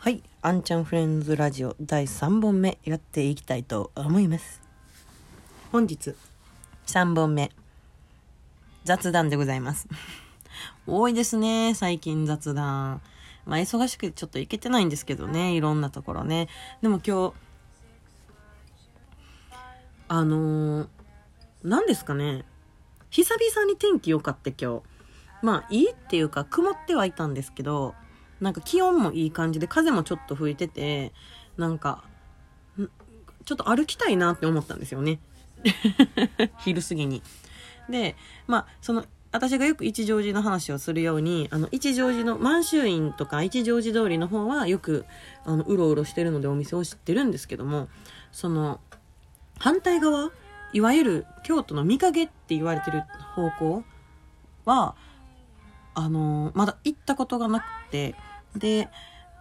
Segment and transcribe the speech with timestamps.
[0.00, 4.62] はい、あんちゃんフレンズラジオ第3本目やっていきたいと思います。
[5.72, 6.14] 本日
[6.86, 7.50] 3本目
[8.84, 9.88] 雑談でございます。
[10.86, 13.02] 多いですね、最近雑談。
[13.44, 16.46] まあ忙しくてちょっと行けてないんですけどね、いろんなところね。
[16.80, 17.34] でも今日、
[20.06, 20.88] あのー、
[21.64, 22.44] 何ですかね、
[23.10, 24.82] 久々に天気良かって今日。
[25.42, 27.96] まあいいっていうか曇ってはいたんですけど、
[28.40, 31.12] なんか気温もいい感じで風もちょっと吹いてて、
[31.56, 32.04] なんか、
[33.44, 35.20] ちょっと歩きたいなって思ったんですよね。
[36.60, 37.22] 昼過ぎに。
[37.88, 45.04] で、まあ、その、私がよく一乗寺の話をするように、あの、一乗寺の満州院とか一乗寺通りの方はよく、
[45.44, 47.88] あの、うろうろしてるのでお店を知ってるんですけども、
[48.32, 48.80] その、
[49.58, 50.30] 反対側、
[50.72, 53.02] いわゆる京都の御影って言われてる
[53.34, 53.84] 方向
[54.64, 54.94] は、
[55.94, 58.14] あの、まだ行ったことがなくて、
[58.56, 58.88] で、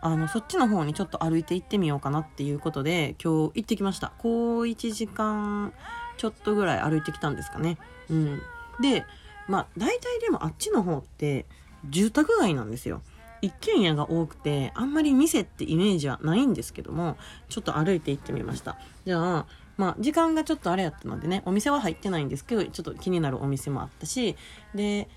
[0.00, 4.12] あの、そっちの方にちょっと歩いて行ってみようかなっていうことで、今日行ってきました。
[4.18, 5.72] こう1時間
[6.16, 7.78] ちょっとぐらい歩いてきたんですかね。
[8.10, 8.42] うん。
[8.80, 9.04] で、
[9.48, 11.46] まあ、大体でもあっちの方って
[11.88, 13.02] 住宅街なんですよ。
[13.42, 17.16] 一軒家が多くて、あんまり店ってイメージはないんですけども、
[17.48, 18.78] ちょっと歩いて行ってみました。
[19.04, 24.36] じゃあ、まあ、時間がちょっとあれやったのでね、お店は入ってないんですけど、ちょっと気になるお店もあったし、
[24.74, 25.08] で、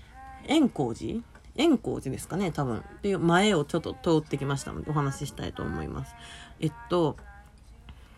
[0.46, 1.20] 円光寺
[1.60, 2.78] 円光寺ですかね、多分。
[2.78, 6.14] っていう前をちょっと通ってきましたので、お話ししたいと思います。
[6.60, 7.16] えっと、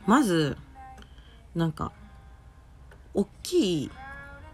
[0.07, 0.57] まず、
[1.55, 1.93] なんか、
[3.15, 3.91] 大きい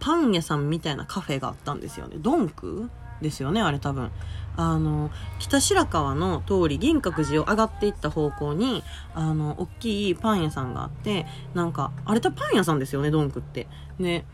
[0.00, 2.16] パン屋さんみたいなカフェがあったんですよね。
[2.19, 4.11] ドンクですよね、あれ多分。
[4.56, 8.83] あの、北白川の通り、銀閣寺を上がっていった方向に、
[9.14, 13.69] あの、大きいパン屋さんがあって、なんか、あれ多分パン屋さんですよね、ドンクって。
[14.00, 14.25] で、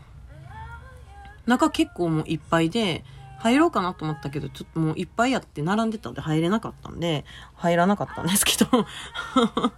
[1.45, 3.03] 中結構もういっぱいで、
[3.39, 8.67] 入ろうかなと思ったけど、ちょっともういっぱいやって並んでたので入れなかったんで、入らなかったんですけど。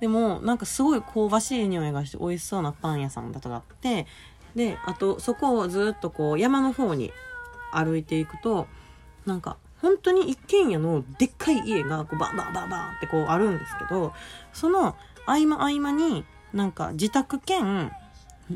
[0.00, 4.06] でも、なんかすごい香ばしい匂いがして美味しそうなパン屋さんだとかあって、
[4.54, 7.12] で、あとそこをずっとこう山の方に
[7.72, 8.66] 歩いていくと、
[9.26, 14.12] なんか本当に一軒家のでっかい家がこうバンバンバンバンってこうあるんですけど、
[14.52, 14.96] その
[15.26, 17.92] 合間合間になんか自宅兼、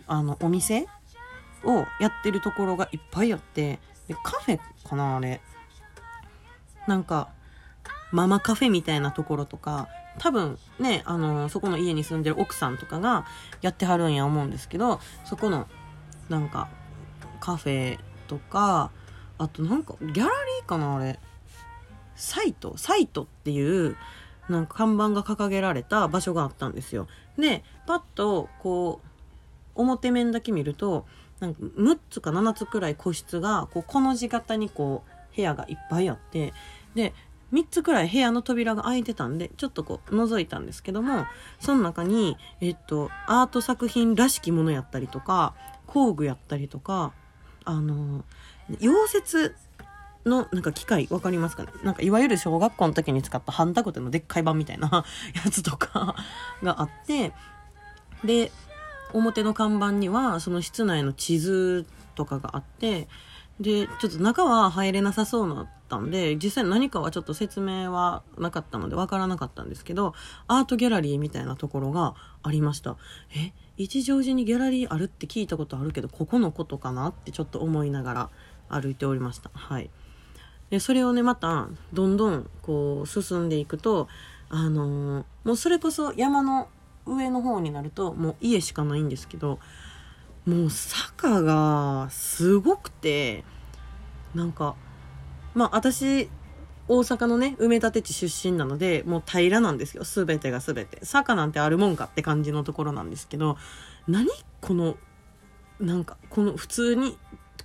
[0.06, 0.86] あの、お店
[1.66, 5.40] をやってるところがいっぱいあってでカフェかなあれ。
[6.86, 7.28] なんか
[8.12, 9.88] ママカフェみたいなところとか
[10.18, 13.26] 多分ねあのそこの家に住んでる奥さんとかが
[13.62, 15.66] やってはるんや思うんですけどそこの
[16.28, 16.68] なんか
[17.40, 17.98] カフェ
[18.28, 18.90] とか
[19.38, 21.18] あとなんかギャラリーかなあれ。
[22.16, 23.96] サイトサイトっていう
[24.48, 27.08] なんか看板が掲げられた場所があったんですよ。
[27.38, 29.00] でパッとこ
[29.74, 31.06] う表面だけ見ると
[31.40, 35.02] なんか6つか7つくらい個室がこうこの字型にこ
[35.32, 36.52] う部屋がいっぱいあって
[36.94, 37.12] で
[37.52, 41.26] 3つくらい部屋の扉が開いてたんでちょっとこう覗いたんですけども
[41.60, 45.54] その中に、えっと、アート作品らしきものやったりとか
[45.86, 47.12] 工具やったりとか
[47.64, 48.24] あの
[48.70, 49.54] 溶接
[50.24, 51.72] のなんか機械わかりますかね？
[51.82, 55.04] なんかいわゆる小学校の時に使ったハンダコテのでっかい版みたいな
[55.44, 56.16] やつとか
[56.62, 57.32] があって
[58.24, 58.50] で
[59.14, 63.08] 表の看板にはその室内の地図とかがあって
[63.60, 70.12] でちょっと中は入れなさそうだったんで実際何かはちょっと説明はなかったのでわからなかったんですけど
[70.48, 72.96] アートギャラリーみたいなところがありました。
[73.34, 78.30] え一乗寺にギャラリーあるって聞いたことあるけどここのことかなってちょっと思いながら
[78.68, 79.50] 歩いておりました。
[79.52, 79.90] はい。
[80.70, 84.08] でそれをねまたどんどんこう進んでいくと
[84.48, 86.68] あのー、もうそれこそ山の
[87.06, 89.58] 上の方になるともう家しかないんですけど
[90.46, 93.44] もう坂がすごくて
[94.34, 94.74] なんか
[95.54, 96.28] まあ私
[96.86, 100.04] 大阪のね埋め立て地出身なのでもう平らなんですよ。
[100.04, 101.04] 全てが全て。
[101.04, 103.56] 坂なんてあるもんかって感じのところなんですけど
[104.06, 104.28] 何
[104.60, 104.96] この
[105.80, 107.16] なんかこの普通に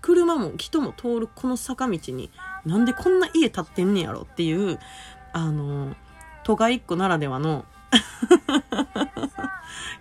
[0.01, 2.31] 車も人も通るこの坂道に
[2.65, 4.79] なんでこんな家建ってんねやろっていう
[5.33, 5.95] あの
[6.43, 7.65] 都会っ子ならではの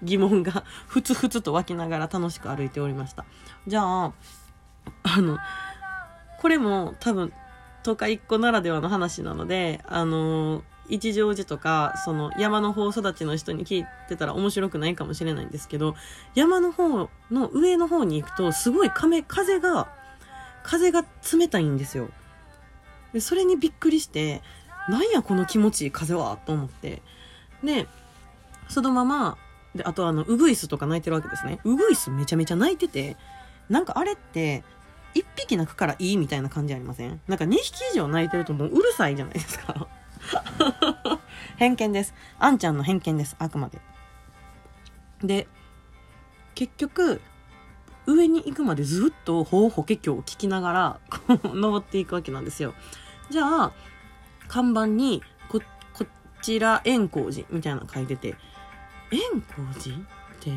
[0.03, 3.25] 疑問がふつふつと湧きながら楽しく歩いておりました。
[3.67, 4.13] じゃあ、
[5.03, 5.39] あの、
[6.41, 7.33] これも多分
[7.83, 15.95] 都会っ子ならではの話なので、あの、一乗寺とか、その山の方育ちの人に聞いてたら面白くないかもしれないんですけど、
[16.35, 19.23] 山の方の上の方に行くと、すごい風
[19.61, 19.89] が、
[20.63, 22.09] 風が冷たいんですよ。
[23.13, 24.43] で、それにびっくりして、
[24.89, 27.03] なんやこの気持ちいい風はと思って。
[27.63, 27.87] で、
[28.69, 29.37] そのまま、
[29.79, 31.59] で、あとあの、ウグイスとか鳴いてるわけですね。
[31.65, 33.17] ウグイスめちゃめちゃ鳴いてて、
[33.71, 34.63] なんかあれって、
[35.15, 37.21] 一匹鳴くからいいみたいな感じありません？
[37.27, 39.89] なんか2匹以上鳴いてるともううるさいじゃないですか。
[41.57, 42.15] 偏見です。
[42.39, 43.35] あんちゃんの偏見です。
[43.39, 43.81] あくまで。
[45.23, 45.49] で、
[46.55, 47.21] 結局、
[48.07, 52.75] 上に行くまでずっと法法華経を聞きながら、こう、登っていくわけなんですよ。
[53.31, 53.73] じゃあ、
[54.49, 55.61] 看板に、こ、
[55.93, 56.07] こ
[56.43, 58.37] ちら、円光寺みたいなの書いてて、
[59.11, 60.01] 円光寺っ
[60.41, 60.53] て、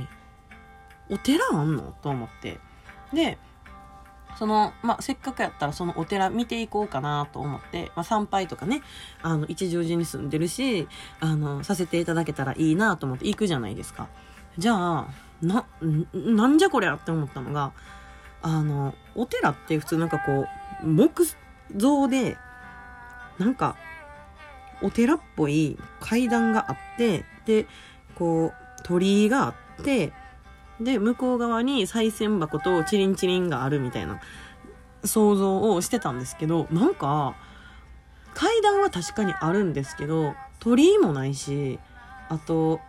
[1.10, 1.96] お寺あんの？
[2.02, 2.60] と思って。
[3.14, 3.38] で、
[4.38, 8.82] その、まあ、せっかくやったらそのお寺見ていこうかなと思って、まあ、参拝とかね、
[9.22, 10.88] あの、一乗寺に住んでるし、
[11.20, 14.08] あの、させていただけたらいいなと思って行くじゃないですか。
[14.58, 15.08] じゃあ、
[15.42, 15.66] な、
[16.14, 17.74] なんじゃこりゃって思ったのが、
[18.42, 20.46] あの、お寺って普通なんかこ
[20.84, 21.26] う、木
[21.76, 22.38] 造で、
[23.38, 23.76] なんか、
[24.82, 27.68] お寺っぽい階段があって、で、
[28.22, 30.14] こう、鳥居があって、
[30.80, 34.22] で、向こう側に賽銭箱とチリンチリンがあるみたいな
[35.04, 37.36] 想像をしてたんですけど、なんか、
[38.36, 41.80] 階段は確かにあるんですけど、鳥居もないし、
[42.30, 42.80] あと、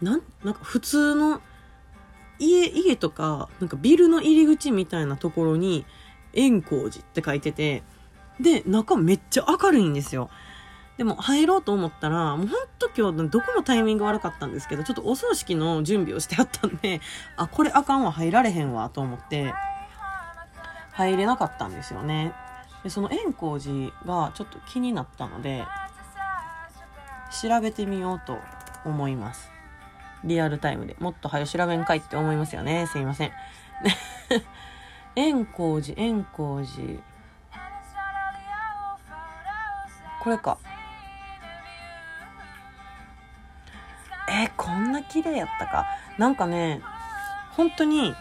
[0.00, 1.42] なん、なんか普通の
[2.38, 5.84] 家、家とか、なんかビルの入り口みたいなところに、
[6.32, 7.82] 円光寺って書いてて、
[8.40, 10.30] で、中めっちゃ明るいんですよ。
[10.98, 17.00] でも入ろうと思ったら、もうほんと今日どこもタイミング悪かったんですけど、ちょっとお葬式の準備をしてあったんで、
[17.36, 19.54] あ、これあかんわ、入られへんわ、と思って、
[20.90, 22.32] 入れなかったんですよね。
[22.82, 25.64] で、その円光寺がちょっと気になったので、
[27.40, 28.38] 調べてみようと
[28.84, 29.52] 思います。
[30.24, 30.96] リアルタイムで。
[30.98, 32.88] もっと早調べんかいって思いますよね。
[32.88, 33.32] すいません。
[35.14, 37.00] 円光寺、円光寺。
[40.20, 40.58] これか。
[44.38, 45.86] えーこんな綺麗やったか。
[46.16, 46.80] なんかね、
[47.56, 48.14] 本当に、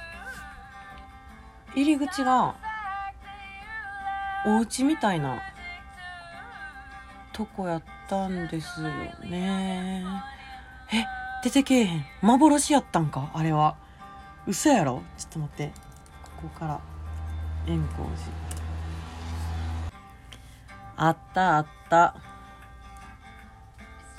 [1.75, 2.55] 入り口が、
[4.45, 5.39] お家みたいな、
[7.33, 8.89] とこやったんですよ
[9.29, 10.03] ね。
[10.91, 11.05] え、
[11.43, 12.05] 出てけえへん。
[12.21, 13.29] 幻やったんか？
[13.35, 13.75] あれは。
[14.47, 15.03] 嘘やろ？
[15.17, 15.71] ちょっと待って。
[16.23, 16.79] ここから、
[17.67, 18.19] 円光寺。
[20.95, 22.15] あったあった。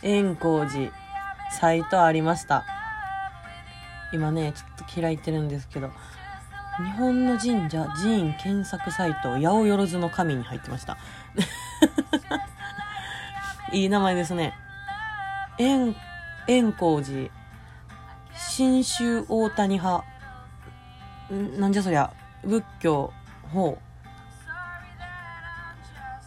[0.03, 0.93] 円光寺、
[1.51, 2.65] サイトありました。
[4.13, 5.91] 今ね、ちょっと開いてるんですけど、
[6.79, 10.97] 日本の神社寺院検索サイト、八百万の神に入ってました。
[13.73, 14.55] いい名前ですね。
[15.59, 15.95] 円、
[16.47, 17.31] 円光寺、
[18.35, 20.05] 新州大谷派、
[21.33, 22.13] んなんじゃそりゃ、
[22.45, 23.13] 仏教、
[23.53, 23.89] ほう。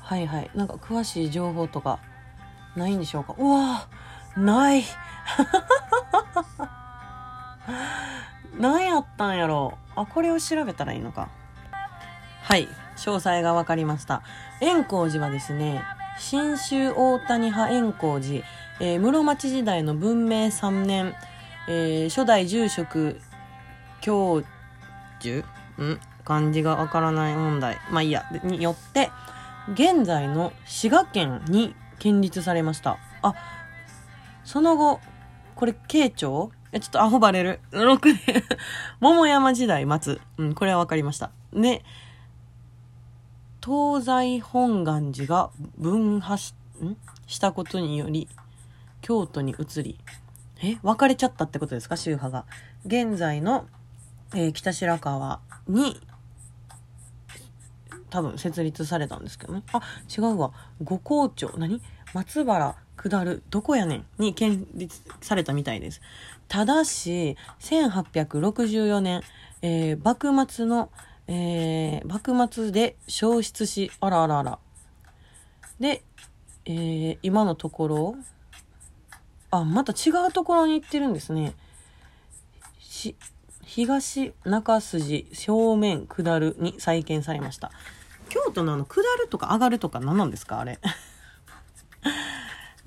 [0.03, 0.51] はいはい。
[0.53, 1.99] なんか詳しい情報とか
[2.75, 3.87] ないんでしょうかうわ
[4.35, 4.83] ない
[8.59, 11.29] 何やったんやろあ、これを調べたらいいのか。
[12.43, 12.67] はい。
[12.97, 14.21] 詳細が分かりました。
[14.61, 15.83] 円光寺はですね、
[16.19, 18.45] 新州大谷派円光寺、
[18.79, 21.15] えー室町時代の文明3年、
[21.67, 23.19] えー初代住職
[24.01, 24.43] 教
[25.19, 25.45] 授？
[25.81, 25.99] ん？
[26.23, 27.77] 漢字がわからない問題。
[27.89, 28.25] まあいいや。
[28.43, 29.09] によって、
[29.73, 32.97] 現在の滋賀県に建立されました。
[33.23, 33.33] あ、
[34.43, 34.99] その後、
[35.55, 37.59] これ、慶長、ちょっとアホバレる。
[37.71, 38.43] 6年。
[38.99, 40.19] 桃山時代末。
[40.37, 41.31] うん、これはわかりました。
[41.53, 41.83] で、
[43.63, 46.95] 東西本願寺が分派し、ん？
[47.27, 48.27] したことにより、
[49.01, 49.99] 京都に移り、
[50.63, 51.97] え分かれちゃったってことですか？
[51.97, 52.45] 宗派が。
[52.85, 53.67] 現在の、
[54.33, 55.99] えー北白川に、
[58.09, 59.63] 多分設立されたんですけどね。
[59.73, 60.51] あ、違うわ。
[60.81, 61.53] 五校町。
[61.57, 61.81] 何？
[62.13, 63.41] 松原下る。
[63.49, 66.01] どこやねんに建立されたみたいです。
[66.47, 69.21] ただし、1864年、
[69.61, 70.89] えー幕末の、
[71.27, 74.59] えー幕末で消失し、あらあらあら。
[75.79, 76.03] で、
[76.65, 78.15] えー今のところ、
[79.49, 81.53] あ、また違うところに行ってるんですね。
[82.79, 83.15] し、
[83.65, 87.71] 東中筋正面下るに再建されました。
[88.29, 90.59] 京都のあの、下るとか上がるとか何なんですか？
[90.59, 90.79] あれ。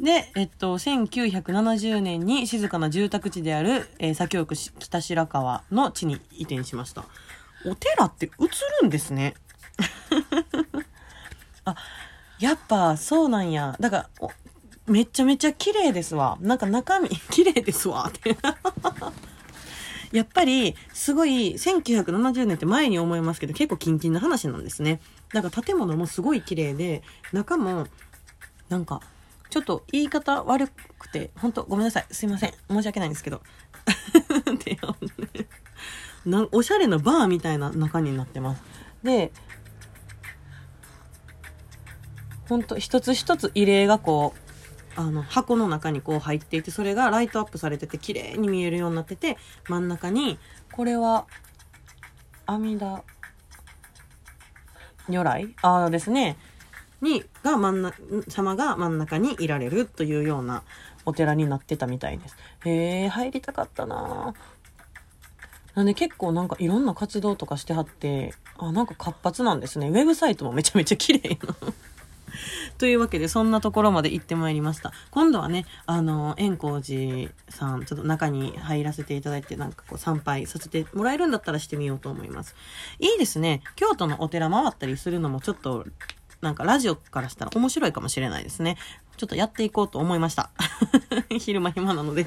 [0.00, 7.04] で、えっと、1970年に静かな住宅地である、えー、左京区北白川の地に移転しました。
[7.64, 8.30] お寺って映
[8.82, 9.34] るんですね。
[11.64, 11.76] あ、
[12.38, 13.76] やっぱそうなんや。
[13.80, 14.28] だから、
[14.86, 16.36] めっちゃめちゃ綺麗ですわ。
[16.40, 18.06] なんか中身、 綺麗ですわ。
[18.08, 18.36] って。
[20.12, 25.00] やっぱり、すごい、1970年って前に思いますけど、結構キンキンな話なんですね。
[25.32, 27.88] だから建物もすごい綺麗で、中も、
[28.68, 29.00] なんか、
[29.54, 30.66] ちょっと言い方悪
[30.98, 32.06] くて、本当ごめんなさい。
[32.10, 32.54] すいません。
[32.68, 33.40] 申し訳ないんですけど。
[36.26, 38.62] なおしゃれなバーみたいな中になってます。
[39.04, 39.30] で、
[42.48, 44.34] ほんと一つ一つ入れがこ
[44.96, 50.36] う、あの、箱の中にこう入っていて、それがライトアップされてて綺麗に見えるようになってて、真ん中に、
[50.72, 51.28] これは、
[52.46, 53.04] 阿弥陀
[55.08, 55.54] 如来？
[55.62, 56.36] ああですね。
[57.04, 57.96] に、が真ん中、
[58.28, 60.64] 様が真ん中にいられるというような
[61.06, 62.36] お寺になってたみたいです。
[62.64, 64.34] へえ、入りたかったな
[65.74, 69.88] なんで結構なんかいろんな活動とかしてはって、あ、なんか活発なんですね。
[69.88, 71.54] ウェブサイトもめちゃめちゃ綺麗な
[72.78, 74.92] というわけで、そんなところまで行ってまいりました。
[75.10, 82.54] 今度はね、あの、円光寺さん、ちょっと中に入らせていただいて、なんかこう参拝させてもらえるんだったらしてみようと思います。
[82.98, 83.62] いいですね。
[83.76, 85.86] 京都のお寺回ったりするのもちょっと、
[86.44, 88.76] なんかラジオからしたら面白いかもしれないですね。
[89.16, 90.50] ちょっとやっていこうと思いました。
[91.40, 92.26] 昼間暇なので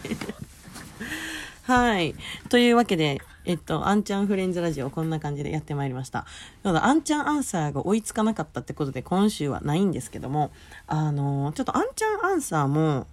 [1.63, 2.15] はい。
[2.50, 6.25] というわけで、えっと、アンチャンフレンズラジオこんな感じでやってまいりました。
[6.63, 10.51] ただ、アンチャンアンサーが追いつかなかったってことで今週はないんですけども、
[10.88, 13.05] あの、ちょっとアンチャンアンサーも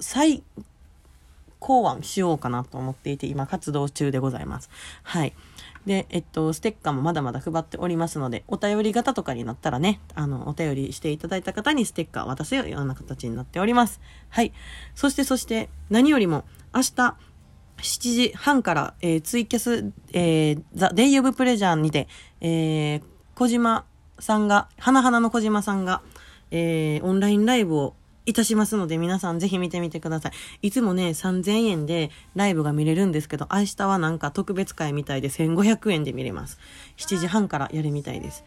[0.00, 0.42] 再
[1.58, 4.70] 考案しようかなと思っていて、今活動中でございます。
[5.02, 5.32] はい。
[5.86, 14.00] で、えっと、ステッカーもまだまだ配っておりますので、お便り型とかになったらね、あの、お便りしていただいた方にステッカーを渡せるような形になっております。
[14.28, 14.52] はい。
[14.94, 17.16] そして、そして、何よりも、明日、
[17.78, 22.06] 7時半から、えー、ツイキャス、えー、ザ・デイ・オブ・プレジャーにて、
[22.40, 23.02] えー、
[23.34, 23.84] 小島
[24.20, 26.02] さんが、花々の小島さんが、
[26.52, 27.96] えー、オンラインライブを
[28.26, 30.30] いたしますので、皆さんぜひ見てみてくださ
[30.62, 30.68] い。
[30.68, 36.58] いつもね、3000円でライブが見れるんですけど、明日はなんか特別会みたいで1500円で見れます。
[36.96, 38.44] 7時半からやるみたいです。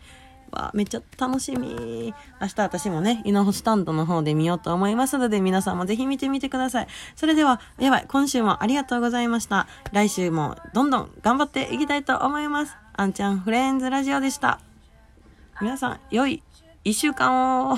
[0.52, 2.14] わめっちゃ楽しみ。
[2.42, 6.88] 明日私もね、イノホスタンドの方で見ようと思いますので、皆さんもぜひ見てみてください。
[7.16, 9.68] それでは、やばい、今週もありがとうございました。
[9.92, 12.76] 来週もどんどん頑張っていきたいと思います。
[12.94, 14.60] あんちゃんフレンズラジオでした。
[15.62, 16.42] 皆さん、良い
[16.84, 17.78] 一週間を